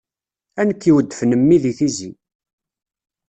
[0.59, 2.11] A nekk iweddfen mmi di tizi!